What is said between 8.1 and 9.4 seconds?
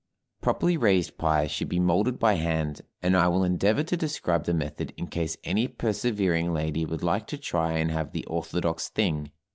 the orthodox thing.